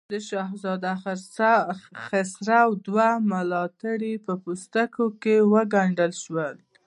[0.13, 0.93] د شهزاده
[2.15, 6.55] خسرو دوه ملاتړي په پوستکو کې وګنډل شول.